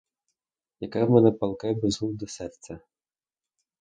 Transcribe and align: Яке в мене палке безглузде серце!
Яке 0.79 1.03
в 1.05 1.09
мене 1.09 1.31
палке 1.31 1.73
безглузде 1.73 2.27
серце! 2.27 2.79